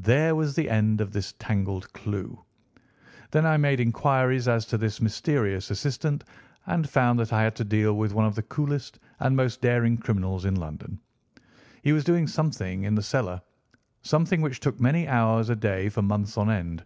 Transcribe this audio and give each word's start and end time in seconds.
There 0.00 0.34
was 0.34 0.56
the 0.56 0.68
end 0.68 1.00
of 1.00 1.12
this 1.12 1.32
tangled 1.38 1.92
clue. 1.92 2.42
Then 3.30 3.46
I 3.46 3.56
made 3.56 3.78
inquiries 3.78 4.48
as 4.48 4.66
to 4.66 4.76
this 4.76 5.00
mysterious 5.00 5.70
assistant 5.70 6.24
and 6.66 6.90
found 6.90 7.20
that 7.20 7.32
I 7.32 7.42
had 7.44 7.54
to 7.54 7.62
deal 7.64 7.96
with 7.96 8.12
one 8.12 8.26
of 8.26 8.34
the 8.34 8.42
coolest 8.42 8.98
and 9.20 9.36
most 9.36 9.60
daring 9.60 9.96
criminals 9.96 10.44
in 10.44 10.56
London. 10.56 10.98
He 11.84 11.92
was 11.92 12.02
doing 12.02 12.26
something 12.26 12.82
in 12.82 12.96
the 12.96 13.02
cellar—something 13.04 14.40
which 14.42 14.58
took 14.58 14.80
many 14.80 15.06
hours 15.06 15.48
a 15.50 15.54
day 15.54 15.88
for 15.88 16.02
months 16.02 16.36
on 16.36 16.50
end. 16.50 16.84